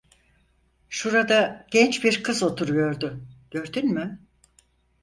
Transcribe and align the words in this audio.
Şurada 0.89 1.67
genç 1.71 2.03
bir 2.03 2.23
kız 2.23 2.43
oturuyordu, 2.43 3.23
gördün 3.51 3.91
mü? 3.93 4.19